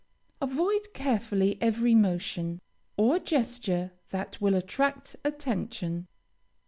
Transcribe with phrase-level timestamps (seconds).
[0.41, 2.59] Avoid carefully every motion,
[2.97, 6.07] or gesture that will attract attention.